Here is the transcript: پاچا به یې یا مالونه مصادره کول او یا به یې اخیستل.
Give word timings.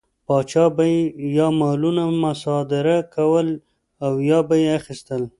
پاچا 0.25 0.65
به 0.75 0.83
یې 0.93 1.03
یا 1.37 1.47
مالونه 1.59 2.03
مصادره 2.23 2.97
کول 3.15 3.47
او 4.05 4.13
یا 4.29 4.39
به 4.47 4.55
یې 4.63 4.69
اخیستل. 4.79 5.21